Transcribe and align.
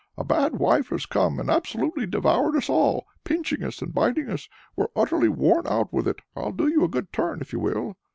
A 0.17 0.23
bad 0.23 0.55
wife 0.55 0.89
has 0.89 1.05
come, 1.05 1.39
and 1.39 1.47
absolutely 1.47 2.07
devoured 2.07 2.55
us 2.55 2.71
all, 2.71 3.05
pinching 3.23 3.63
us, 3.63 3.83
and 3.83 3.93
biting 3.93 4.29
us 4.31 4.49
we're 4.75 4.87
utterly 4.95 5.29
worn 5.29 5.67
out 5.67 5.93
with 5.93 6.07
it. 6.07 6.23
I'll 6.35 6.51
do 6.53 6.67
you 6.67 6.83
a 6.83 6.87
good 6.87 7.13
turn, 7.13 7.39
if 7.39 7.53
you 7.53 7.59
will." 7.59 7.95